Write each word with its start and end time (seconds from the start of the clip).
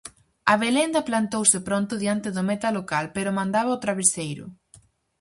Abelenda 0.53 1.01
plantouse 1.09 1.57
pronto 1.67 1.93
diante 2.03 2.29
do 2.35 2.43
meta 2.49 2.69
local 2.77 3.05
pero 3.15 3.37
mandaba 3.39 3.69
ao 3.71 3.81
traveseiro. 3.85 4.45